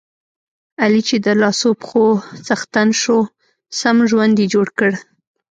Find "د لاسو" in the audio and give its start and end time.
1.25-1.69